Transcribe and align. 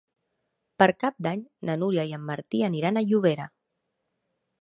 Per 0.83 0.85
Cap 1.03 1.19
d'Any 1.27 1.43
na 1.69 1.75
Núria 1.81 2.05
i 2.11 2.15
en 2.19 2.23
Martí 2.31 2.63
aniran 2.69 2.97
a 2.97 3.05
Llobera. 3.11 3.47